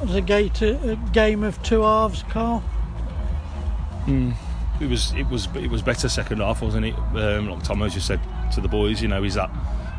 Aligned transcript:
was 0.00 0.14
a, 0.14 0.90
a 0.90 0.96
game 1.12 1.42
of 1.42 1.62
two 1.62 1.82
halves, 1.82 2.22
Carl. 2.24 2.62
Mm. 4.06 4.34
It 4.80 4.88
was 4.88 5.12
it 5.12 5.28
was 5.28 5.46
it 5.56 5.68
was 5.68 5.82
better 5.82 6.08
second 6.08 6.38
half, 6.40 6.62
wasn't 6.62 6.86
it? 6.86 6.94
Um, 7.14 7.50
like 7.50 7.62
Tom 7.62 7.86
just 7.90 8.06
said 8.06 8.20
to 8.54 8.60
the 8.60 8.68
boys, 8.68 9.02
you 9.02 9.08
know, 9.08 9.22
is 9.22 9.34
that 9.34 9.50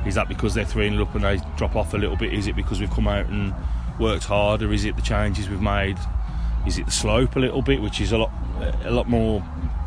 is 0.06 0.16
that 0.16 0.28
because 0.28 0.56
they're 0.56 0.66
three 0.66 0.90
up 0.98 1.14
and 1.14 1.24
they 1.24 1.40
drop 1.56 1.76
off 1.76 1.94
a 1.94 1.98
little 1.98 2.18
bit? 2.18 2.34
Is 2.34 2.48
it 2.48 2.56
because 2.56 2.80
we've 2.80 2.90
come 2.90 3.08
out 3.08 3.28
and 3.28 3.54
worked 4.00 4.26
hard, 4.26 4.64
or 4.64 4.74
is 4.74 4.86
it 4.86 4.96
the 4.96 5.02
changes 5.02 5.50
we've 5.50 5.62
made? 5.62 5.98
Is 6.66 6.80
it 6.80 6.88
the 6.88 6.92
slope 6.92 7.36
a 7.36 7.40
little 7.40 7.62
bit, 7.62 7.82
which 7.82 8.02
is 8.02 8.12
a 8.12 8.18
lot 8.18 8.32
a 8.84 8.92
lot 8.92 9.08
more 9.08 9.44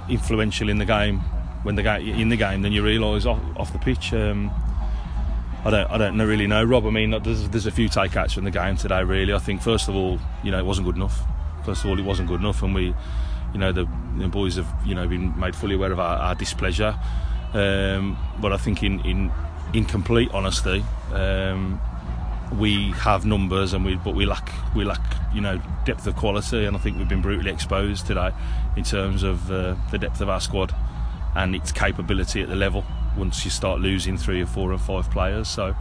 influential 0.08 0.68
in 0.68 0.78
the 0.78 0.84
game 0.84 1.20
when 1.64 1.74
the 1.74 1.96
in 1.98 2.28
the 2.28 2.36
game 2.36 2.62
than 2.62 2.72
you 2.72 2.84
realise 2.84 3.26
off, 3.26 3.40
off 3.56 3.72
the 3.72 3.78
pitch. 3.78 4.12
Um, 4.12 4.50
I 5.64 5.70
don't, 5.70 5.90
I 5.90 5.96
don't 5.96 6.18
really 6.18 6.46
know, 6.46 6.62
Rob. 6.62 6.84
I 6.84 6.90
mean, 6.90 7.10
there's, 7.22 7.48
there's 7.48 7.64
a 7.64 7.70
few 7.70 7.88
takeouts 7.88 8.34
from 8.34 8.44
the 8.44 8.50
game 8.50 8.76
today. 8.76 9.02
Really, 9.02 9.32
I 9.32 9.38
think 9.38 9.62
first 9.62 9.88
of 9.88 9.96
all, 9.96 10.18
you 10.42 10.50
know, 10.50 10.58
it 10.58 10.66
wasn't 10.66 10.86
good 10.86 10.96
enough. 10.96 11.22
First 11.64 11.84
of 11.84 11.90
all, 11.90 11.98
it 11.98 12.04
wasn't 12.04 12.29
good 12.29 12.40
enough, 12.40 12.62
and 12.62 12.75
we, 12.75 12.94
you 13.54 13.58
know, 13.58 13.72
the, 13.72 13.89
the 14.18 14.29
boys 14.29 14.56
have, 14.56 14.68
you 14.84 14.94
know, 14.94 15.08
been 15.08 15.39
made 15.40 15.56
fully 15.56 15.76
aware 15.76 15.90
of 15.90 15.98
our, 15.98 16.18
our 16.18 16.34
displeasure. 16.34 16.94
Um, 17.54 18.18
but 18.40 18.53
I 18.53 18.58
think, 18.58 18.82
in, 18.82 19.00
in, 19.06 19.32
in 19.72 19.86
complete 19.86 20.30
honesty, 20.34 20.84
um, 21.12 21.81
we 22.58 22.90
have 22.90 23.25
numbers, 23.25 23.72
and 23.72 23.86
we, 23.86 23.94
but 23.94 24.14
we 24.14 24.26
lack, 24.26 24.53
we 24.76 24.84
lack, 24.84 25.00
you 25.32 25.40
know, 25.40 25.62
depth 25.86 26.06
of 26.06 26.14
quality, 26.14 26.67
and 26.67 26.76
I 26.76 26.78
think 26.78 26.98
we've 26.98 27.08
been 27.08 27.22
brutally 27.22 27.50
exposed 27.50 28.06
today 28.06 28.32
in 28.76 28.84
terms 28.84 29.22
of 29.22 29.50
uh, 29.50 29.76
the 29.90 29.96
depth 29.96 30.20
of 30.20 30.28
our 30.28 30.42
squad 30.42 30.75
and 31.34 31.56
its 31.56 31.72
capability 31.72 32.42
at 32.42 32.50
the 32.50 32.55
level 32.55 32.84
once 33.17 33.45
you 33.45 33.50
start 33.50 33.81
losing 33.81 34.17
three 34.17 34.42
or 34.42 34.47
four 34.47 34.73
or 34.73 34.78
five 34.78 35.11
players. 35.11 35.48
So 35.48 35.75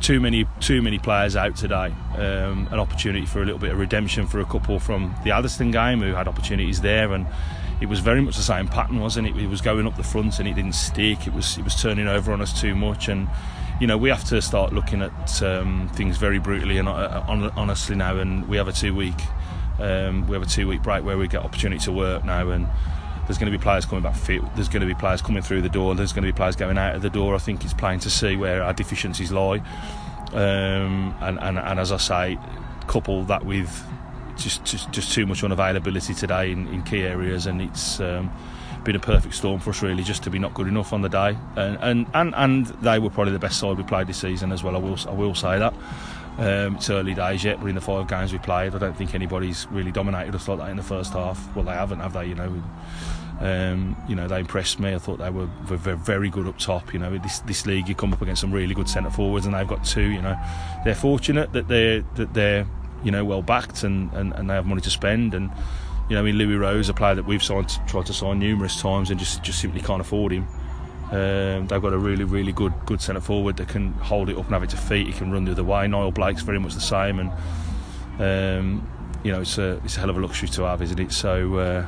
too 0.00 0.20
many 0.20 0.46
too 0.60 0.82
many 0.82 0.98
players 0.98 1.36
out 1.36 1.56
today. 1.56 1.94
Um, 2.16 2.68
an 2.70 2.78
opportunity 2.78 3.26
for 3.26 3.40
a 3.40 3.44
little 3.44 3.60
bit 3.60 3.70
of 3.72 3.78
redemption 3.78 4.26
for 4.26 4.40
a 4.40 4.44
couple 4.44 4.78
from 4.78 5.14
the 5.24 5.30
Atherstone 5.30 5.70
game 5.70 6.00
who 6.00 6.12
had 6.12 6.28
opportunities 6.28 6.80
there 6.80 7.12
and 7.12 7.26
it 7.80 7.88
was 7.88 7.98
very 7.98 8.20
much 8.20 8.36
the 8.36 8.42
same 8.42 8.68
pattern, 8.68 9.00
wasn't 9.00 9.26
it? 9.26 9.36
It 9.36 9.48
was 9.48 9.60
going 9.60 9.86
up 9.86 9.96
the 9.96 10.04
front 10.04 10.38
and 10.38 10.46
it 10.46 10.54
didn't 10.54 10.74
stick. 10.74 11.26
It 11.26 11.32
was 11.32 11.58
it 11.58 11.64
was 11.64 11.80
turning 11.80 12.08
over 12.08 12.32
on 12.32 12.40
us 12.40 12.58
too 12.60 12.74
much 12.74 13.08
and 13.08 13.28
you 13.80 13.86
know 13.86 13.96
we 13.96 14.08
have 14.10 14.24
to 14.24 14.40
start 14.40 14.72
looking 14.72 15.02
at 15.02 15.42
um, 15.42 15.90
things 15.94 16.16
very 16.16 16.38
brutally 16.38 16.78
and 16.78 16.88
uh, 16.88 17.24
honestly 17.56 17.96
now 17.96 18.16
and 18.16 18.46
we 18.48 18.56
have 18.56 18.68
a 18.68 18.72
two 18.72 18.94
week 18.94 19.20
um, 19.80 20.26
we 20.28 20.34
have 20.34 20.42
a 20.42 20.46
two 20.46 20.68
week 20.68 20.82
break 20.82 21.04
where 21.04 21.18
we 21.18 21.26
get 21.26 21.42
opportunity 21.42 21.82
to 21.82 21.90
work 21.90 22.24
now 22.24 22.48
and 22.50 22.68
there's 23.26 23.38
going 23.38 23.50
to 23.50 23.56
be 23.56 23.62
players 23.62 23.86
coming 23.86 24.02
back 24.02 24.16
fit. 24.16 24.42
There's 24.54 24.68
going 24.68 24.80
to 24.80 24.86
be 24.86 24.94
players 24.94 25.22
coming 25.22 25.42
through 25.42 25.62
the 25.62 25.68
door. 25.68 25.94
There's 25.94 26.12
going 26.12 26.24
to 26.24 26.32
be 26.32 26.36
players 26.36 26.56
going 26.56 26.78
out 26.78 26.96
of 26.96 27.02
the 27.02 27.10
door. 27.10 27.34
I 27.34 27.38
think 27.38 27.64
it's 27.64 27.74
plain 27.74 28.00
to 28.00 28.10
see 28.10 28.36
where 28.36 28.62
our 28.62 28.72
deficiencies 28.72 29.30
lie. 29.30 29.62
Um, 30.32 31.14
and, 31.20 31.38
and, 31.38 31.58
and 31.58 31.78
as 31.78 31.92
I 31.92 31.98
say, 31.98 32.38
couple 32.86 33.22
that 33.24 33.44
with 33.44 33.84
just 34.36 34.64
just, 34.64 34.90
just 34.90 35.12
too 35.12 35.26
much 35.26 35.42
unavailability 35.42 36.18
today 36.18 36.50
in, 36.50 36.66
in 36.68 36.82
key 36.82 37.02
areas, 37.02 37.46
and 37.46 37.60
it's 37.60 38.00
um, 38.00 38.32
been 38.84 38.96
a 38.96 39.00
perfect 39.00 39.34
storm 39.34 39.60
for 39.60 39.70
us 39.70 39.82
really 39.82 40.02
just 40.02 40.22
to 40.24 40.30
be 40.30 40.38
not 40.38 40.54
good 40.54 40.66
enough 40.66 40.92
on 40.92 41.02
the 41.02 41.08
day. 41.08 41.36
And 41.56 41.78
and, 41.80 42.06
and, 42.14 42.34
and 42.34 42.66
they 42.66 42.98
were 42.98 43.10
probably 43.10 43.32
the 43.32 43.38
best 43.38 43.58
side 43.58 43.76
we 43.76 43.84
played 43.84 44.06
this 44.06 44.18
season 44.18 44.52
as 44.52 44.62
well. 44.64 44.74
I 44.74 44.78
will 44.78 44.98
I 45.08 45.12
will 45.12 45.34
say 45.34 45.58
that. 45.58 45.74
Um, 46.38 46.76
it's 46.76 46.88
early 46.88 47.14
days 47.14 47.44
yet, 47.44 47.60
but 47.60 47.66
in 47.66 47.74
the 47.74 47.80
five 47.80 48.08
games 48.08 48.32
we 48.32 48.38
played, 48.38 48.74
I 48.74 48.78
don't 48.78 48.96
think 48.96 49.14
anybody's 49.14 49.66
really 49.70 49.92
dominated 49.92 50.34
us 50.34 50.48
like 50.48 50.58
that 50.58 50.70
in 50.70 50.76
the 50.76 50.82
first 50.82 51.12
half. 51.12 51.54
Well, 51.54 51.64
they 51.64 51.72
haven't, 51.72 52.00
have 52.00 52.14
they? 52.14 52.26
You 52.26 52.34
know, 52.34 52.62
um, 53.40 53.96
you 54.08 54.14
know 54.14 54.28
they 54.28 54.40
impressed 54.40 54.80
me. 54.80 54.94
I 54.94 54.98
thought 54.98 55.18
they 55.18 55.28
were, 55.28 55.48
were 55.68 55.76
very 55.76 56.30
good 56.30 56.46
up 56.46 56.58
top. 56.58 56.94
You 56.94 57.00
know, 57.00 57.18
this 57.18 57.40
this 57.40 57.66
league 57.66 57.88
you 57.88 57.94
come 57.94 58.12
up 58.12 58.22
against 58.22 58.40
some 58.40 58.52
really 58.52 58.74
good 58.74 58.88
centre 58.88 59.10
forwards, 59.10 59.44
and 59.44 59.54
they've 59.54 59.68
got 59.68 59.84
two. 59.84 60.08
You 60.08 60.22
know, 60.22 60.36
they're 60.84 60.94
fortunate 60.94 61.52
that 61.52 61.68
they're 61.68 62.02
that 62.14 62.32
they're 62.32 62.66
you 63.04 63.10
know 63.10 63.24
well 63.24 63.42
backed 63.42 63.82
and, 63.82 64.12
and, 64.12 64.32
and 64.34 64.48
they 64.48 64.54
have 64.54 64.66
money 64.66 64.80
to 64.80 64.90
spend. 64.90 65.34
And 65.34 65.50
you 66.08 66.14
know, 66.14 66.22
I 66.22 66.24
mean 66.24 66.36
Louis 66.36 66.56
Rose, 66.56 66.88
a 66.88 66.94
player 66.94 67.14
that 67.14 67.26
we've 67.26 67.42
signed, 67.42 67.68
tried 67.86 68.06
to 68.06 68.14
sign 68.14 68.38
numerous 68.38 68.80
times, 68.80 69.10
and 69.10 69.18
just 69.18 69.42
just 69.42 69.60
simply 69.60 69.80
can't 69.80 70.00
afford 70.00 70.32
him. 70.32 70.46
Um, 71.12 71.66
they've 71.66 71.82
got 71.82 71.92
a 71.92 71.98
really, 71.98 72.24
really 72.24 72.52
good, 72.52 72.72
good 72.86 73.02
centre 73.02 73.20
forward 73.20 73.58
that 73.58 73.68
can 73.68 73.92
hold 73.92 74.30
it 74.30 74.38
up 74.38 74.46
and 74.46 74.54
have 74.54 74.62
it 74.62 74.70
to 74.70 74.78
feet. 74.78 75.06
He 75.06 75.12
can 75.12 75.30
run 75.30 75.44
the 75.44 75.52
other 75.52 75.62
way. 75.62 75.86
Niall 75.86 76.10
Blake's 76.10 76.40
very 76.40 76.58
much 76.58 76.72
the 76.72 76.80
same, 76.80 77.18
and 77.18 77.30
um, 78.18 78.88
you 79.22 79.30
know 79.30 79.42
it's 79.42 79.58
a 79.58 79.78
it's 79.84 79.98
a 79.98 80.00
hell 80.00 80.08
of 80.08 80.16
a 80.16 80.20
luxury 80.20 80.48
to 80.48 80.62
have, 80.62 80.80
isn't 80.80 80.98
it? 80.98 81.12
So 81.12 81.56
uh, 81.56 81.86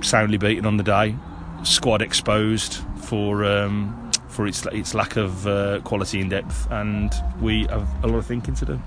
soundly 0.00 0.38
beaten 0.38 0.64
on 0.64 0.78
the 0.78 0.82
day, 0.82 1.16
squad 1.64 2.00
exposed 2.00 2.78
for 2.96 3.44
um, 3.44 4.10
for 4.28 4.46
its 4.46 4.64
its 4.72 4.94
lack 4.94 5.16
of 5.16 5.46
uh, 5.46 5.80
quality 5.84 6.22
and 6.22 6.30
depth, 6.30 6.66
and 6.70 7.12
we 7.42 7.66
have 7.66 7.86
a 8.02 8.06
lot 8.06 8.16
of 8.16 8.26
thinking 8.26 8.54
to 8.54 8.64
do. 8.64 8.82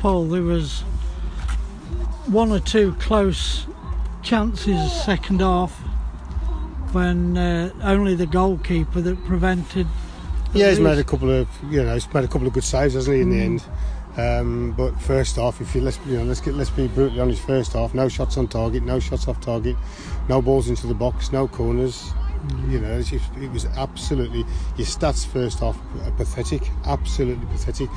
Paul, 0.00 0.24
there 0.24 0.42
was 0.42 0.80
one 2.26 2.50
or 2.50 2.58
two 2.58 2.94
close 2.94 3.64
chances 4.22 4.92
second 5.04 5.40
half 5.40 5.72
when 6.92 7.36
uh, 7.36 7.70
only 7.82 8.14
the 8.14 8.26
goalkeeper 8.26 9.00
that 9.00 9.24
prevented. 9.24 9.86
Yeah, 10.54 10.68
he's 10.70 10.80
made 10.80 10.98
a 10.98 11.04
couple 11.04 11.30
of 11.30 11.48
you 11.70 11.82
know 11.82 11.94
he's 11.94 12.12
made 12.12 12.24
a 12.24 12.28
couple 12.28 12.46
of 12.46 12.52
good 12.52 12.64
saves, 12.64 12.94
hasn't 12.94 13.16
he? 13.16 13.22
In 13.22 13.30
mm. 13.30 13.32
the 13.32 13.40
end, 13.40 14.38
um, 14.40 14.72
but 14.72 14.92
first 15.00 15.38
off, 15.38 15.60
if 15.60 15.74
you 15.74 15.80
let's 15.80 15.98
you 16.06 16.18
know 16.18 16.24
let's 16.24 16.40
get 16.40 16.54
let's 16.54 16.70
be 16.70 16.88
brutally 16.88 17.20
honest. 17.20 17.42
First 17.46 17.74
off, 17.74 17.94
no 17.94 18.08
shots 18.08 18.36
on 18.36 18.48
target, 18.48 18.82
no 18.82 19.00
shots 19.00 19.26
off 19.28 19.40
target, 19.40 19.76
no 20.28 20.42
balls 20.42 20.68
into 20.68 20.86
the 20.86 20.94
box, 20.94 21.32
no 21.32 21.48
corners. 21.48 22.12
You 22.68 22.80
know, 22.80 22.98
it 22.98 23.52
was 23.52 23.66
absolutely 23.76 24.40
your 24.76 24.86
stats 24.86 25.24
first 25.24 25.62
off 25.62 25.78
are 26.04 26.10
pathetic, 26.12 26.68
absolutely 26.86 27.46
pathetic, 27.46 27.88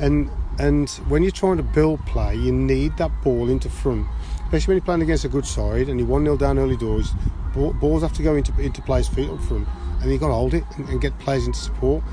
and 0.00 0.28
and 0.58 0.90
when 1.08 1.22
you're 1.22 1.30
trying 1.30 1.56
to 1.56 1.62
build 1.62 2.04
play, 2.04 2.34
you 2.34 2.52
need 2.52 2.96
that 2.98 3.10
ball 3.22 3.48
into 3.48 3.70
front 3.70 4.06
especially 4.52 4.72
when 4.72 4.76
you're 4.76 4.84
playing 4.84 5.02
against 5.02 5.24
a 5.24 5.28
good 5.30 5.46
side 5.46 5.88
and 5.88 5.98
you're 5.98 6.06
1 6.06 6.24
0 6.24 6.36
down 6.36 6.58
early 6.58 6.76
doors, 6.76 7.12
balls 7.54 8.02
have 8.02 8.12
to 8.12 8.22
go 8.22 8.36
into, 8.36 8.52
into 8.60 8.82
players' 8.82 9.08
feet 9.08 9.30
up 9.30 9.40
front 9.40 9.66
and 10.02 10.10
you've 10.10 10.20
got 10.20 10.28
to 10.28 10.34
hold 10.34 10.52
it 10.52 10.62
and, 10.76 10.86
and 10.90 11.00
get 11.00 11.18
players 11.20 11.46
into 11.46 11.58
support. 11.58 12.04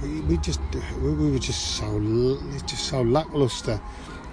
We, 0.00 0.20
we 0.22 0.38
just 0.38 0.58
we, 1.02 1.12
we, 1.12 1.30
were 1.30 1.38
just 1.38 1.76
so 1.76 2.00
just 2.66 2.86
so 2.86 3.02
lackluster 3.02 3.78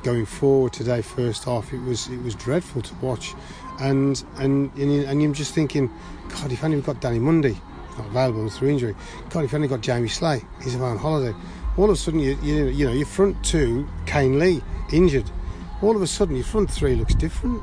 going 0.03 0.25
forward 0.25 0.71
today. 0.71 1.01
First 1.01 1.43
half, 1.43 1.73
it 1.73 1.81
was 1.81 2.07
it 2.07 2.23
was 2.23 2.33
dreadful 2.33 2.81
to 2.81 2.95
watch, 3.01 3.35
and 3.81 4.23
and 4.37 4.73
and, 4.77 5.03
and 5.03 5.21
you're 5.21 5.33
just 5.33 5.53
thinking, 5.53 5.91
God, 6.29 6.53
if 6.53 6.63
only 6.63 6.77
we 6.77 6.81
got 6.81 7.01
Danny 7.01 7.19
Mundy, 7.19 7.57
not 7.97 8.07
available 8.07 8.49
through 8.49 8.69
injury. 8.69 8.95
God, 9.31 9.43
if 9.43 9.53
only 9.53 9.67
got 9.67 9.81
Jamie 9.81 10.07
Slay, 10.07 10.41
he's 10.63 10.75
on 10.77 10.97
holiday. 10.97 11.37
All 11.75 11.85
of 11.85 11.91
a 11.91 11.95
sudden, 11.97 12.21
you, 12.21 12.37
you, 12.41 12.67
you 12.67 12.85
know 12.87 12.93
your 12.93 13.05
front 13.05 13.43
two, 13.43 13.85
Kane 14.05 14.39
Lee 14.39 14.63
injured 14.93 15.29
all 15.81 15.95
of 15.95 16.01
a 16.01 16.07
sudden 16.07 16.35
your 16.35 16.45
front 16.45 16.69
three 16.69 16.95
looks 16.95 17.15
different 17.15 17.61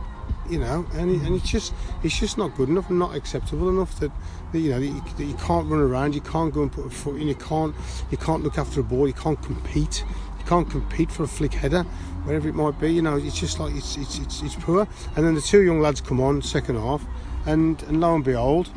you 0.48 0.58
know, 0.58 0.86
and, 0.94 1.10
and 1.22 1.36
it's 1.36 1.48
just 1.48 1.72
it's 2.02 2.18
just 2.18 2.38
not 2.38 2.54
good 2.56 2.68
enough 2.68 2.88
not 2.90 3.14
acceptable 3.14 3.68
enough 3.68 3.98
that, 4.00 4.12
that 4.52 4.58
you 4.58 4.70
know 4.70 4.80
that 4.80 4.86
you, 4.86 5.02
that 5.16 5.24
you, 5.24 5.34
can't 5.34 5.68
run 5.68 5.80
around, 5.80 6.14
you 6.14 6.20
can't 6.20 6.52
go 6.52 6.62
and 6.62 6.72
put 6.72 6.86
a 6.86 6.90
foot 6.90 7.20
in, 7.20 7.28
you 7.28 7.34
can't 7.34 7.74
you 8.10 8.16
can't 8.16 8.42
look 8.42 8.58
after 8.58 8.80
a 8.80 8.82
ball, 8.82 9.06
you 9.06 9.14
can't 9.14 9.40
compete, 9.42 10.04
you 10.38 10.44
can't 10.44 10.70
compete 10.70 11.10
for 11.10 11.24
a 11.24 11.28
flick 11.28 11.52
header, 11.52 11.82
wherever 12.24 12.48
it 12.48 12.54
might 12.54 12.78
be. 12.78 12.92
You 12.92 13.02
know, 13.02 13.16
it's 13.16 13.38
just 13.38 13.58
like 13.58 13.74
it's 13.74 13.96
it's 13.96 14.18
it's, 14.18 14.42
it's 14.42 14.54
poor. 14.54 14.86
And 15.16 15.26
then 15.26 15.34
the 15.34 15.40
two 15.40 15.62
young 15.62 15.80
lads 15.80 16.00
come 16.00 16.20
on 16.20 16.42
second 16.42 16.76
half, 16.76 17.04
and 17.44 17.82
and 17.84 18.00
lo 18.00 18.14
and 18.14 18.24
behold, 18.24 18.70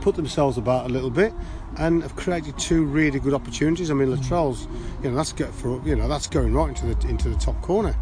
put 0.00 0.16
themselves 0.16 0.58
about 0.58 0.86
a 0.86 0.88
little 0.88 1.10
bit. 1.10 1.32
And 1.78 2.02
have 2.02 2.16
created 2.16 2.58
two 2.58 2.84
really 2.84 3.18
good 3.18 3.32
opportunities. 3.32 3.90
I 3.90 3.94
mean, 3.94 4.14
Latrell's, 4.14 4.68
you 5.02 5.08
know, 5.08 5.16
that's 5.16 5.32
get 5.32 5.54
for 5.54 5.80
you 5.86 5.96
know 5.96 6.06
that's 6.06 6.26
going 6.26 6.52
right 6.52 6.68
into 6.68 6.94
the 6.94 7.08
into 7.08 7.30
the 7.30 7.36
top 7.36 7.62
corner 7.62 7.96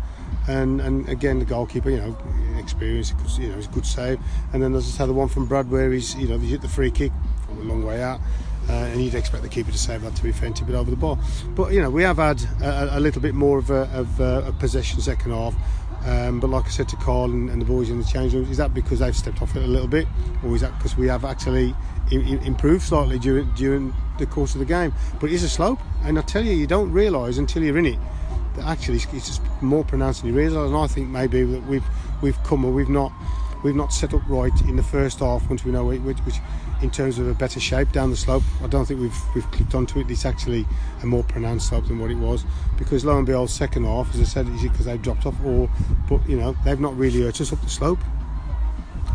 and 0.51 0.81
and 0.81 1.09
again 1.09 1.39
the 1.39 1.45
goalkeeper, 1.45 1.91
you 1.91 1.99
know, 1.99 2.17
experience, 2.59 3.13
you 3.39 3.49
know, 3.49 3.59
it's 3.59 3.67
a 3.67 3.71
good 3.71 3.87
save. 3.87 4.19
And 4.53 4.63
then 4.63 4.73
there's 4.73 4.87
just 4.87 4.99
the 4.99 5.13
one 5.13 5.29
from 5.29 5.47
Brad 5.47 5.71
where 5.71 5.91
he's, 5.93 6.15
you 6.17 6.29
know, 6.29 6.39
he 6.39 6.49
hit 6.49 6.63
the 6.63 6.69
free 6.69 6.91
kick 6.91 7.13
from 7.47 7.59
a 7.59 7.65
long 7.65 7.85
way 7.85 8.03
out. 8.03 8.21
Uh, 8.69 8.73
and 8.73 9.03
you'd 9.03 9.15
expect 9.15 9.43
the 9.43 9.49
keeper 9.49 9.73
to 9.73 9.79
save 9.79 10.03
that 10.03 10.15
to 10.15 10.23
be 10.23 10.31
fair, 10.31 10.51
bit 10.51 10.75
over 10.75 10.91
the 10.91 10.97
ball. 10.97 11.19
But 11.57 11.73
you 11.73 11.83
know, 11.83 11.91
we 11.91 12.03
have 12.03 12.19
had 12.19 12.43
a, 12.63 12.99
a 12.99 13.01
little 13.01 13.23
bit 13.23 13.35
more 13.35 13.59
of 13.59 13.71
a, 13.71 13.89
of 13.93 14.21
a 14.21 14.55
possession 14.59 15.01
second 15.01 15.33
half. 15.33 15.55
Um, 16.07 16.41
but 16.41 16.49
like 16.49 16.65
I 16.65 16.71
said 16.71 16.89
to 16.91 16.97
Carl 16.97 17.27
and, 17.27 17.51
and, 17.51 17.61
the 17.61 17.67
boys 17.67 17.91
in 17.91 17.99
the 17.99 18.05
change 18.05 18.33
rooms, 18.33 18.49
is 18.49 18.57
that 18.57 18.73
because 18.73 19.01
they've 19.01 19.15
stepped 19.15 19.43
off 19.43 19.55
it 19.55 19.63
a 19.63 19.67
little 19.67 19.89
bit, 19.89 20.09
or 20.43 20.55
is 20.55 20.63
that 20.63 20.75
because 20.79 20.97
we 20.97 21.07
have 21.09 21.27
actually 21.27 21.75
improved 22.11 22.85
slightly 22.85 23.19
during 23.19 23.51
during 23.53 23.93
the 24.19 24.25
course 24.25 24.55
of 24.55 24.61
the 24.61 24.65
game? 24.65 24.95
But 25.21 25.29
it 25.29 25.35
is 25.35 25.43
a 25.43 25.49
slope, 25.49 25.79
and 26.05 26.19
I 26.19 26.23
tell 26.23 26.43
you, 26.43 26.53
you 26.53 26.67
don't 26.67 26.91
realise 26.91 27.37
until 27.37 27.63
you're 27.63 27.77
in 27.77 27.85
it 27.85 27.99
actually 28.63 28.97
it's 28.97 29.27
just 29.27 29.43
more 29.61 29.85
pronounced 29.85 30.23
than 30.23 30.31
you 30.31 30.37
realise. 30.37 30.69
And 30.69 30.77
I 30.77 30.87
think 30.87 31.09
maybe 31.09 31.43
that 31.45 31.67
we've 31.67 31.85
we've 32.23 32.43
come 32.45 32.65
or 32.65 32.73
we've 32.73 32.89
not 32.89 33.13
we've 33.63 33.77
not 33.77 33.93
set 33.93 34.15
up 34.15 34.23
right 34.29 34.59
in 34.63 34.77
the 34.77 34.83
first 34.83 35.21
half 35.21 35.49
once 35.49 35.65
we 35.65 35.73
know 35.73 35.85
which, 35.85 36.19
which 36.19 36.37
in 36.83 36.91
terms 36.91 37.19
of 37.19 37.29
a 37.29 37.35
better 37.35 37.61
shape 37.61 37.93
down 37.93 38.11
the 38.11 38.17
slope. 38.17 38.43
I 38.63 38.67
don't 38.67 38.87
think 38.87 39.01
we've 39.01 39.35
we've 39.35 39.51
clicked 39.51 39.75
onto 39.75 40.01
it. 40.01 40.11
It's 40.11 40.25
actually 40.25 40.67
a 41.03 41.07
more 41.07 41.25
pronounced 41.25 41.69
slope 41.69 41.87
than 41.87 41.99
what 41.99 42.11
it 42.11 42.19
was 42.19 42.45
because 42.79 43.05
lo 43.05 43.17
and 43.17 43.27
behold, 43.27 43.51
second 43.51 43.85
half, 43.85 44.15
as 44.15 44.21
I 44.21 44.25
said, 44.25 44.49
is 44.49 44.63
because 44.63 44.87
they've 44.87 45.03
dropped 45.03 45.27
off 45.27 45.35
or 45.45 45.69
but 46.09 46.27
you 46.29 46.37
know 46.37 46.57
they've 46.65 46.81
not 46.81 46.97
really 46.97 47.23
hurt 47.23 47.41
us 47.41 47.53
up 47.53 47.61
the 47.61 47.69
slope. 47.69 47.99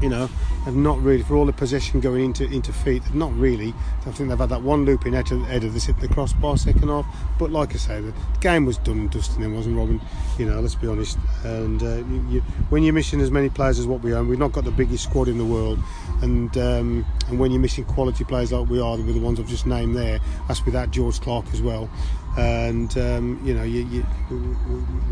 You 0.01 0.09
know, 0.09 0.27
have 0.65 0.75
not 0.75 1.01
really, 1.01 1.23
for 1.23 1.35
all 1.35 1.45
the 1.45 1.53
possession 1.53 1.99
going 1.99 2.25
into 2.25 2.45
into 2.45 2.73
feet, 2.73 3.03
they've 3.03 3.15
not 3.15 3.33
really. 3.37 3.73
I 4.05 4.11
think 4.11 4.29
they've 4.29 4.37
had 4.37 4.49
that 4.49 4.61
one 4.61 4.85
loop 4.85 5.05
in 5.05 5.13
head 5.13 5.31
of, 5.31 5.41
head 5.43 5.63
of 5.63 5.73
hit 5.73 5.99
the 5.99 6.07
crossbar 6.07 6.57
second 6.57 6.89
half. 6.89 7.05
But 7.37 7.51
like 7.51 7.73
I 7.73 7.77
say, 7.77 8.01
the 8.01 8.13
game 8.41 8.65
was 8.65 8.77
done 8.79 8.99
and 8.99 9.11
dusted 9.11 9.41
then, 9.41 9.55
wasn't 9.55 9.77
Robin? 9.77 10.01
You 10.37 10.45
know, 10.45 10.59
let's 10.59 10.75
be 10.75 10.87
honest. 10.87 11.17
And 11.43 11.81
uh, 11.81 11.97
you, 11.97 12.25
you, 12.29 12.41
when 12.69 12.83
you're 12.83 12.93
missing 12.93 13.21
as 13.21 13.31
many 13.31 13.49
players 13.49 13.79
as 13.79 13.87
what 13.87 14.01
we 14.01 14.13
own, 14.13 14.27
we've 14.27 14.39
not 14.39 14.51
got 14.51 14.63
the 14.63 14.71
biggest 14.71 15.03
squad 15.03 15.27
in 15.27 15.37
the 15.37 15.45
world. 15.45 15.79
And 16.21 16.55
um, 16.57 17.05
and 17.27 17.39
when 17.39 17.51
you're 17.51 17.61
missing 17.61 17.85
quality 17.85 18.23
players 18.23 18.51
like 18.51 18.69
we 18.69 18.79
are, 18.79 18.97
with 18.97 19.13
the 19.13 19.19
ones 19.19 19.39
I've 19.39 19.47
just 19.47 19.65
named 19.65 19.95
there, 19.95 20.19
that's 20.47 20.65
without 20.65 20.91
George 20.91 21.19
Clark 21.21 21.45
as 21.53 21.61
well. 21.61 21.89
And 22.37 22.97
um, 22.97 23.41
you 23.45 23.53
know, 23.53 23.63
you, 23.63 24.05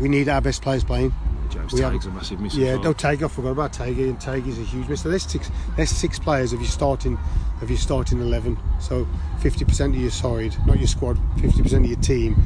we 0.00 0.08
need 0.08 0.28
our 0.28 0.40
best 0.40 0.62
players 0.62 0.84
playing. 0.84 1.12
James 1.54 1.72
We 1.72 1.80
have- 1.82 1.94
a 2.04 2.10
massive 2.10 2.40
miss. 2.40 2.54
Yeah, 2.56 2.76
no 2.76 2.92
Tag. 2.92 3.22
I 3.22 3.28
forgot 3.28 3.50
about 3.50 3.72
Tag. 3.72 3.98
And 3.98 4.20
Tag 4.20 4.46
is 4.46 4.58
a 4.58 4.62
huge 4.62 4.88
miss. 4.88 5.02
So 5.02 5.08
there's 5.08 5.22
six. 5.22 5.50
There's 5.76 5.90
six 5.90 6.18
players 6.18 6.52
of 6.52 6.60
your 6.60 6.68
starting 6.68 7.16
of 7.62 7.70
your 7.70 7.78
starting 7.78 8.20
eleven. 8.20 8.58
So 8.80 9.06
50% 9.40 9.94
of 9.94 10.00
your 10.00 10.10
side, 10.10 10.56
not 10.66 10.78
your 10.78 10.88
squad, 10.88 11.18
50% 11.36 11.84
of 11.84 11.90
your 11.90 12.00
team 12.00 12.36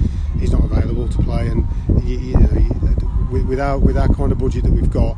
is 0.43 0.53
not 0.53 0.63
available 0.65 1.09
to 1.09 1.23
play. 1.23 1.49
And 1.49 1.67
you, 2.05 2.19
you 2.19 2.35
know, 2.35 2.51
you, 2.53 3.29
with, 3.31 3.47
with 3.47 3.61
our 3.61 3.79
with 3.79 3.97
our 3.97 4.09
kind 4.15 4.31
of 4.31 4.39
budget 4.39 4.65
that 4.65 4.73
we've 4.73 4.91
got, 4.91 5.17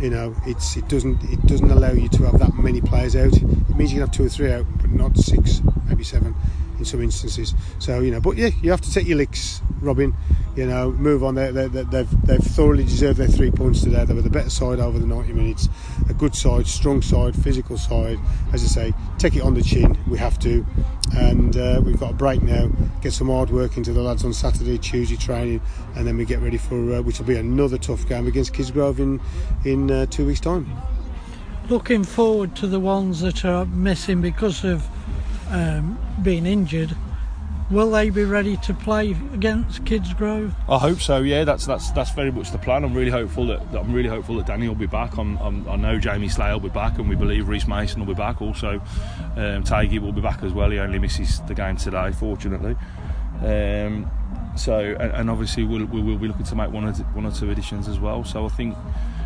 you 0.00 0.10
know, 0.10 0.34
it's 0.46 0.76
it 0.76 0.88
doesn't 0.88 1.22
it 1.24 1.44
doesn't 1.46 1.70
allow 1.70 1.92
you 1.92 2.08
to 2.10 2.22
have 2.24 2.38
that 2.38 2.54
many 2.54 2.80
players 2.80 3.16
out. 3.16 3.34
It 3.34 3.76
means 3.76 3.92
you 3.92 3.96
can 3.98 4.06
have 4.06 4.12
two 4.12 4.24
or 4.24 4.28
three 4.28 4.52
out, 4.52 4.66
but 4.80 4.90
not 4.90 5.16
six, 5.18 5.60
maybe 5.88 6.04
seven 6.04 6.34
in 6.82 6.86
some 6.86 7.02
instances. 7.02 7.54
So 7.78 8.00
you 8.00 8.10
know, 8.10 8.20
but 8.20 8.36
yeah, 8.36 8.50
you 8.60 8.70
have 8.70 8.80
to 8.80 8.92
take 8.92 9.06
your 9.06 9.16
licks, 9.16 9.62
Robin. 9.80 10.14
You 10.56 10.66
know, 10.66 10.90
move 10.90 11.24
on. 11.24 11.36
They, 11.36 11.50
they, 11.50 11.68
they, 11.68 11.84
they've 11.84 12.26
they've 12.26 12.40
thoroughly 12.40 12.84
deserved 12.84 13.18
their 13.18 13.28
three 13.28 13.50
points 13.50 13.82
today. 13.82 14.04
They 14.04 14.14
were 14.14 14.22
the 14.22 14.30
better 14.30 14.50
side 14.50 14.80
over 14.80 14.98
the 14.98 15.06
90 15.06 15.32
minutes. 15.32 15.68
A 16.10 16.14
good 16.14 16.34
side, 16.34 16.66
strong 16.66 17.00
side, 17.00 17.34
physical 17.36 17.78
side. 17.78 18.18
As 18.52 18.62
I 18.64 18.66
say, 18.66 18.94
take 19.18 19.36
it 19.36 19.42
on 19.42 19.54
the 19.54 19.62
chin. 19.62 19.96
We 20.08 20.18
have 20.18 20.38
to, 20.40 20.66
and 21.16 21.56
uh, 21.56 21.80
we've 21.84 21.98
got 21.98 22.10
a 22.10 22.14
break 22.14 22.42
now. 22.42 22.68
Get 23.00 23.12
some 23.12 23.28
hard 23.28 23.50
work 23.50 23.76
into 23.76 23.92
the 23.92 24.02
lads 24.02 24.24
on 24.24 24.32
Saturday, 24.32 24.76
Tuesday 24.78 25.16
training, 25.16 25.60
and 25.94 26.06
then 26.06 26.16
we 26.16 26.24
get 26.24 26.40
ready 26.40 26.58
for 26.58 26.94
uh, 26.94 27.02
which 27.02 27.18
will 27.18 27.26
be 27.26 27.36
another 27.36 27.78
tough 27.78 28.06
game 28.08 28.26
against 28.26 28.52
Kidsgrove 28.52 28.98
in 28.98 29.20
in 29.64 29.90
uh, 29.90 30.06
two 30.06 30.26
weeks' 30.26 30.40
time. 30.40 30.66
Looking 31.68 32.02
forward 32.02 32.56
to 32.56 32.66
the 32.66 32.80
ones 32.80 33.20
that 33.20 33.44
are 33.44 33.64
missing 33.66 34.20
because 34.20 34.64
of 34.64 34.86
um, 35.50 35.98
being 36.22 36.46
injured. 36.46 36.96
Will 37.70 37.90
they 37.90 38.10
be 38.10 38.24
ready 38.24 38.58
to 38.58 38.74
play 38.74 39.12
against 39.32 39.84
Kidsgrove? 39.84 40.52
I 40.68 40.76
hope 40.78 41.00
so. 41.00 41.22
Yeah, 41.22 41.44
that's 41.44 41.64
that's 41.64 41.90
that's 41.92 42.10
very 42.10 42.30
much 42.30 42.50
the 42.50 42.58
plan. 42.58 42.84
I'm 42.84 42.92
really 42.92 43.10
hopeful 43.10 43.46
that, 43.46 43.72
that 43.72 43.78
I'm 43.80 43.94
really 43.94 44.10
hopeful 44.10 44.36
that 44.36 44.46
Danny 44.46 44.68
will 44.68 44.74
be 44.74 44.86
back. 44.86 45.16
I'm, 45.16 45.38
I'm, 45.38 45.66
I 45.66 45.76
know 45.76 45.98
Jamie 45.98 46.28
Slay 46.28 46.52
will 46.52 46.60
be 46.60 46.68
back, 46.68 46.98
and 46.98 47.08
we 47.08 47.16
believe 47.16 47.48
Reese 47.48 47.66
Mason 47.66 48.00
will 48.00 48.14
be 48.14 48.18
back. 48.18 48.42
Also, 48.42 48.82
um, 49.36 49.64
will 50.02 50.12
be 50.12 50.20
back 50.20 50.42
as 50.42 50.52
well. 50.52 50.68
He 50.70 50.78
only 50.78 50.98
misses 50.98 51.40
the 51.42 51.54
game 51.54 51.78
today, 51.78 52.12
fortunately. 52.12 52.76
Um, 53.40 54.10
so, 54.54 54.78
and, 54.78 55.12
and 55.12 55.30
obviously 55.30 55.64
we'll, 55.64 55.86
we 55.86 56.02
will 56.02 56.18
be 56.18 56.28
looking 56.28 56.44
to 56.44 56.54
make 56.54 56.70
one 56.70 56.84
or, 56.84 56.92
one 56.92 57.24
or 57.24 57.32
two 57.32 57.50
additions 57.50 57.88
as 57.88 57.98
well. 57.98 58.22
So 58.24 58.44
I 58.44 58.48
think. 58.48 58.76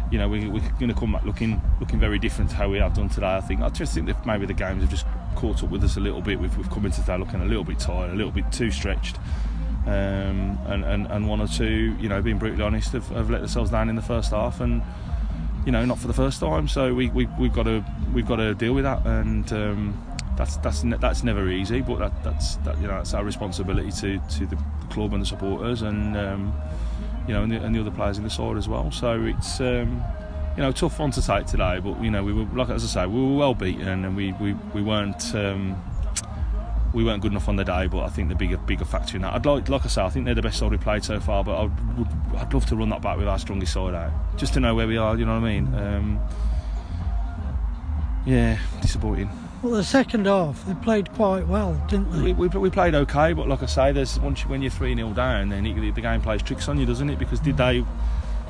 You 0.09 0.19
know, 0.19 0.29
we, 0.29 0.47
we're 0.47 0.61
going 0.79 0.87
to 0.87 0.95
come 0.95 1.15
back 1.15 1.25
looking 1.25 1.61
looking 1.81 1.99
very 1.99 2.21
different 2.21 2.51
to 2.51 2.57
how 2.57 2.69
we 2.69 2.79
have 2.79 2.95
done 2.95 3.09
today. 3.09 3.35
I 3.35 3.41
think. 3.41 3.61
I 3.61 3.71
just 3.71 3.93
think 3.93 4.07
that 4.07 4.25
maybe 4.25 4.47
the 4.47 4.55
games 4.55 4.83
have 4.83 4.89
just 4.89 5.05
caught 5.37 5.63
up 5.63 5.71
with 5.71 5.85
us 5.85 5.97
a 5.97 6.01
little 6.01 6.21
bit. 6.21 6.41
We've, 6.41 6.57
we've 6.57 6.71
come 6.71 6.87
into 6.87 7.01
today 7.01 7.19
looking 7.19 7.41
a 7.41 7.45
little 7.45 7.65
bit 7.65 7.79
tired, 7.79 8.11
a 8.11 8.15
little 8.15 8.33
bit 8.33 8.51
too 8.51 8.71
stretched 8.71 9.19
um, 9.87 10.59
and, 10.67 10.85
and, 10.85 11.07
and 11.07 11.29
one 11.29 11.41
or 11.41 11.47
two, 11.47 11.97
you 12.01 12.09
know, 12.09 12.21
being 12.21 12.39
brutally 12.39 12.63
honest, 12.63 12.93
have, 12.93 13.07
have 13.09 13.31
let 13.31 13.39
themselves 13.39 13.71
down 13.71 13.89
in 13.89 13.95
the 13.95 14.03
first 14.03 14.33
half, 14.33 14.61
and 14.61 14.83
you 15.65 15.71
know, 15.71 15.85
not 15.85 15.99
for 15.99 16.09
the 16.09 16.15
first 16.15 16.41
time. 16.41 16.67
So 16.67 16.93
we, 16.93 17.09
we 17.11 17.27
we've 17.39 17.53
got 17.53 17.65
to 17.65 17.85
we've 18.13 18.27
got 18.27 18.37
to 18.37 18.55
deal 18.55 18.75
with 18.75 18.83
that, 18.83 19.07
and 19.07 19.51
um, 19.53 20.17
that's 20.37 20.57
that's 20.57 20.83
that's 20.83 21.23
never 21.23 21.49
easy, 21.49 21.83
but 21.83 22.01
that, 22.01 22.25
that's 22.25 22.57
that, 22.57 22.77
you 22.81 22.89
know 22.89 22.95
that's 22.95 23.15
our 23.15 23.25
responsibility 23.25 23.93
to, 23.93 24.19
to 24.19 24.47
the, 24.47 24.57
the 24.57 24.87
club 24.91 25.13
and 25.13 25.23
the 25.23 25.27
supporters, 25.27 25.83
and 25.83 26.17
um, 26.17 26.53
you 27.29 27.35
know, 27.35 27.45
and 27.45 27.53
the, 27.53 27.57
and 27.57 27.75
the 27.75 27.81
other 27.81 27.93
players 27.93 28.19
in 28.19 28.25
the 28.25 28.31
side 28.31 28.57
as 28.57 28.69
well. 28.69 28.91
So 28.91 29.23
it's. 29.25 29.61
Um, 29.61 30.03
you 30.57 30.63
know, 30.63 30.73
tough 30.73 30.99
one 30.99 31.11
to 31.13 31.23
take 31.23 31.47
today, 31.47 31.81
but 31.81 32.03
you 32.03 32.11
know, 32.11 32.25
we 32.25 32.33
were 32.33 32.45
like 32.57 32.71
as 32.71 32.83
I 32.85 33.03
say, 33.03 33.07
we 33.07 33.21
were 33.21 33.37
well 33.37 33.55
beaten, 33.55 34.05
and 34.05 34.17
we, 34.17 34.33
we, 34.35 34.55
we 34.75 34.83
weren't 34.83 35.35
um, 35.35 35.77
we 36.95 37.05
weren't 37.05 37.21
good 37.21 37.33
enough 37.33 37.49
on 37.49 37.57
the 37.57 37.65
day, 37.65 37.87
but 37.89 38.05
I 38.05 38.09
think 38.09 38.31
the 38.31 38.35
bigger 38.35 38.57
bigger 38.57 38.87
factor 38.87 39.17
in 39.17 39.23
that. 39.23 39.35
I'd 39.35 39.45
like, 39.45 39.69
like 39.69 39.85
I 39.85 39.89
say, 39.89 40.03
I 40.03 40.09
think 40.09 40.25
they're 40.25 40.35
the 40.35 40.43
best 40.43 40.59
side 40.59 40.71
we 40.71 40.79
played 40.79 41.05
so 41.05 41.21
far, 41.21 41.45
but 41.45 41.57
I 41.57 41.63
would, 41.65 42.09
I'd 42.37 42.55
love 42.55 42.65
to 42.67 42.77
run 42.77 42.89
that 42.89 43.03
back 43.03 43.19
with 43.19 43.29
our 43.29 43.39
strongest 43.39 43.75
side 43.75 43.95
out, 43.95 44.13
just 44.39 44.55
to 44.55 44.61
know 44.61 44.75
where 44.75 44.87
we 44.87 44.97
are. 44.97 45.17
You 45.17 45.27
know 45.27 45.39
what 45.39 45.47
I 45.47 45.61
mean? 45.61 45.75
Um, 45.75 46.21
yeah, 48.25 48.59
disappointing. 48.81 49.31
Well, 49.63 49.75
the 49.75 49.85
second 49.85 50.27
half 50.27 50.65
they 50.65 50.75
played 50.75 51.13
quite 51.13 51.47
well, 51.47 51.75
didn't 51.89 52.13
they? 52.13 52.33
We, 52.33 52.49
we, 52.49 52.59
we 52.59 52.71
played 52.71 52.95
okay, 52.95 53.35
but 53.35 53.47
like 53.47 53.63
I 53.63 53.67
say, 53.67 53.93
there's 53.93 54.19
once 54.21 54.43
you, 54.43 54.49
when 54.49 54.63
you're 54.63 54.71
three 54.71 54.95
0 54.95 55.13
down, 55.13 55.51
then 55.51 55.67
it, 55.67 55.95
the 55.95 56.01
game 56.01 56.23
plays 56.23 56.43
tricks 56.43 56.67
on 56.69 56.79
you, 56.79 56.87
doesn't 56.87 57.11
it? 57.11 57.19
Because 57.19 57.41
did 57.41 57.59
they? 57.59 57.85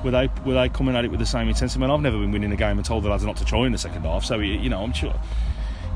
Were 0.05 0.11
they 0.11 0.29
were 0.45 0.55
they 0.55 0.69
coming 0.69 0.95
at 0.95 1.05
it 1.05 1.11
with 1.11 1.21
the 1.21 1.27
same 1.27 1.49
intensity? 1.49 1.83
I 1.83 1.87
mean, 1.87 1.91
I've 1.91 2.01
never 2.01 2.19
been 2.19 2.31
winning 2.31 2.53
a 2.53 2.57
game 2.57 2.79
and 2.79 2.85
told 2.85 3.05
the 3.05 3.09
lads 3.09 3.25
not 3.25 3.37
to 3.39 3.45
try 3.45 3.67
in 3.67 3.73
the 3.73 3.79
second 3.79 4.03
half. 4.03 4.25
So 4.25 4.39
you 4.39 4.69
know, 4.69 4.83
I'm 4.83 4.93
sure 4.93 5.15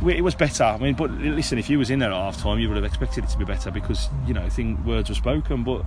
it 0.08 0.22
was 0.22 0.34
better. 0.34 0.64
I 0.64 0.78
mean, 0.78 0.94
but 0.94 1.10
listen, 1.10 1.58
if 1.58 1.68
you 1.68 1.78
was 1.78 1.90
in 1.90 1.98
there 1.98 2.10
at 2.10 2.16
half 2.16 2.38
time, 2.38 2.58
you 2.58 2.68
would 2.68 2.76
have 2.76 2.84
expected 2.84 3.24
it 3.24 3.30
to 3.30 3.38
be 3.38 3.44
better 3.44 3.70
because 3.70 4.08
you 4.26 4.34
know, 4.34 4.42
I 4.42 4.48
think 4.48 4.84
words 4.84 5.10
were 5.10 5.14
spoken. 5.14 5.62
But 5.62 5.84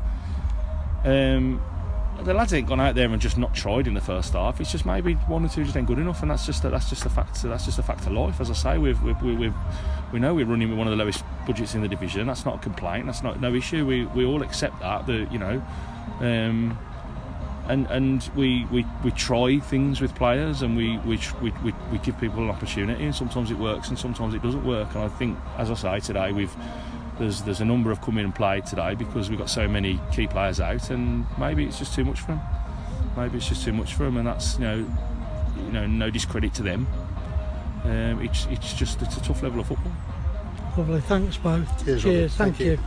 um, 1.04 1.62
the 2.22 2.34
lads 2.34 2.54
ain't 2.54 2.68
gone 2.68 2.80
out 2.80 2.94
there 2.96 3.10
and 3.10 3.20
just 3.20 3.38
not 3.38 3.56
tried 3.56 3.88
in 3.88 3.96
the 3.96 4.02
first 4.02 4.34
half. 4.34 4.62
It's 4.62 4.72
just 4.72 4.86
maybe 4.86 5.14
one 5.14 5.44
or 5.44 5.50
two 5.50 5.64
just 5.64 5.76
ain't 5.76 5.88
good 5.88 5.98
enough, 5.98 6.22
and 6.22 6.30
that's 6.30 6.46
just 6.46 6.64
a, 6.64 6.70
that's 6.70 6.90
just 6.90 7.06
a 7.06 7.10
fact. 7.10 7.42
That's 7.42 7.66
just 7.66 7.80
a 7.80 7.84
fact 7.84 8.06
of 8.06 8.12
life. 8.12 8.40
As 8.40 8.52
I 8.52 8.54
say, 8.54 8.78
we've, 8.78 9.02
we've, 9.02 9.20
we've, 9.22 9.54
we 10.12 10.20
know 10.20 10.36
we're 10.36 10.46
running 10.46 10.70
with 10.70 10.78
one 10.78 10.88
of 10.88 10.92
the 10.92 10.98
lowest 10.98 11.24
budgets 11.48 11.74
in 11.74 11.82
the 11.82 11.88
division. 11.88 12.28
That's 12.28 12.46
not 12.46 12.56
a 12.56 12.60
complaint. 12.60 13.08
That's 13.08 13.24
not 13.24 13.42
no 13.42 13.54
issue. 13.56 13.86
We 13.86 14.06
we 14.06 14.26
all 14.26 14.44
accept 14.44 14.80
that. 14.82 15.08
That 15.08 15.32
you 15.32 15.40
know. 15.40 15.64
Um, 16.20 16.78
and 17.68 17.88
and 17.88 18.30
we, 18.36 18.66
we, 18.72 18.86
we 19.04 19.12
try 19.12 19.60
things 19.60 20.02
with 20.02 20.14
players 20.16 20.62
and 20.62 20.76
we, 20.76 20.98
we, 21.00 21.20
we, 21.42 21.52
we, 21.64 21.74
we 21.92 21.98
give 22.00 22.20
people 22.20 22.44
an 22.44 22.50
opportunity. 22.50 23.04
And 23.04 23.16
sometimes 23.16 23.52
it 23.52 23.58
works 23.58 23.90
and 23.90 23.98
sometimes 23.98 24.34
it 24.34 24.42
doesn't 24.42 24.66
work. 24.66 24.94
And 24.96 25.04
I 25.04 25.08
think 25.08 25.38
as 25.58 25.72
I 25.72 25.76
say 25.76 26.00
today 26.00 26.32
we've 26.32 26.54
there's 27.20 27.44
there's 27.44 27.62
a 27.62 27.66
number 27.66 27.90
have 27.90 28.02
come 28.02 28.18
in 28.18 28.26
and 28.26 28.34
played 28.34 28.66
today 28.66 28.96
because 28.96 29.30
we've 29.30 29.38
got 29.38 29.50
so 29.50 29.68
many 29.68 30.00
key 30.12 30.26
players 30.26 30.60
out 30.60 30.90
and 30.90 31.26
maybe 31.38 31.64
it's 31.64 31.78
just 31.78 31.94
too 31.94 32.04
much 32.04 32.20
for 32.20 32.28
them 32.28 32.42
maybe 33.16 33.38
it's 33.38 33.48
just 33.48 33.64
too 33.64 33.74
much 33.74 33.94
for 33.94 34.04
them 34.06 34.18
and 34.18 34.28
that's 34.28 34.56
you 34.56 34.62
know 34.62 34.86
you 35.58 35.72
know 35.72 35.88
no 35.88 36.10
discredit 36.10 36.54
to 36.56 36.64
them. 36.64 36.88
Um, 37.86 38.22
it's 38.22 38.46
it's 38.48 38.74
just 38.74 39.02
it's 39.02 39.18
a 39.18 39.22
tough 39.22 39.44
level 39.44 39.60
of 39.60 39.68
football. 39.68 39.92
Lovely, 40.78 41.02
thanks 41.02 41.38
both. 41.38 41.86
Cheers, 41.86 42.02
Cheers. 42.02 42.36
Thank, 42.36 42.56
Thank 42.56 42.60
you. 42.60 42.72
you. 42.72 42.80